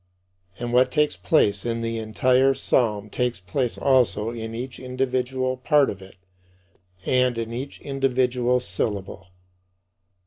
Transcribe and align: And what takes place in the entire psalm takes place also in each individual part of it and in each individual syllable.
And 0.57 0.73
what 0.73 0.89
takes 0.91 1.15
place 1.15 1.63
in 1.63 1.81
the 1.81 1.99
entire 1.99 2.55
psalm 2.55 3.07
takes 3.07 3.39
place 3.39 3.77
also 3.77 4.31
in 4.31 4.55
each 4.55 4.79
individual 4.79 5.57
part 5.57 5.91
of 5.91 6.01
it 6.01 6.15
and 7.05 7.37
in 7.37 7.53
each 7.53 7.79
individual 7.81 8.59
syllable. 8.59 9.27